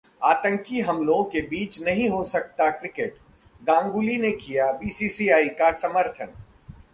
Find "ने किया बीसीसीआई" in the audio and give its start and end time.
4.17-5.49